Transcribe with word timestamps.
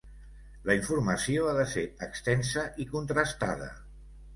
La 0.69 0.75
informació 0.79 1.45
ha 1.49 1.53
de 1.59 1.67
ser 1.75 1.85
extensa 2.09 2.67
i 2.87 2.91
contrastada. 2.97 3.75